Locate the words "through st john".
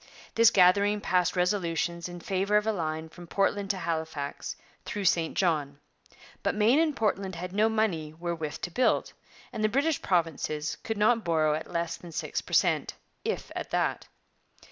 4.83-5.77